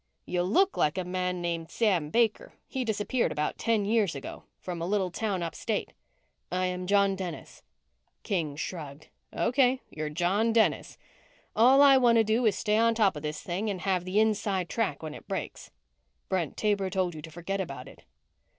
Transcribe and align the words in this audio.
"You 0.25 0.41
look 0.41 0.77
like 0.77 0.97
a 0.97 1.03
man 1.03 1.43
named 1.43 1.69
Sam 1.69 2.09
Baker. 2.09 2.55
He 2.67 2.83
disappeared 2.83 3.31
about 3.31 3.59
ten 3.59 3.85
years 3.85 4.15
ago 4.15 4.45
from 4.59 4.81
a 4.81 4.87
little 4.87 5.11
town 5.11 5.43
upstate." 5.43 5.93
"I 6.51 6.65
am 6.65 6.87
John 6.87 7.15
Dennis." 7.15 7.61
King 8.23 8.55
shrugged. 8.55 9.09
"Okay, 9.31 9.79
you're 9.91 10.09
John 10.09 10.53
Dennis. 10.53 10.97
All 11.55 11.83
I 11.83 11.97
want 11.97 12.15
to 12.15 12.23
do 12.23 12.43
is 12.47 12.57
stay 12.57 12.77
on 12.77 12.95
top 12.95 13.15
of 13.15 13.21
this 13.21 13.43
thing 13.43 13.69
and 13.69 13.81
have 13.81 14.03
the 14.03 14.19
inside 14.19 14.69
track 14.69 15.03
when 15.03 15.13
it 15.13 15.27
breaks." 15.27 15.69
"Brent 16.29 16.57
Taber 16.57 16.89
told 16.89 17.13
you 17.13 17.21
to 17.21 17.29
forget 17.29 17.61
about 17.61 17.87
it." 17.87 18.03